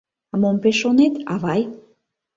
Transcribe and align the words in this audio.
—Мом 0.41 0.55
пеш 0.63 0.75
шонет, 0.81 1.15
авай? 1.33 1.61